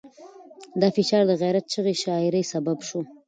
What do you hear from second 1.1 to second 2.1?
د غیرت چغې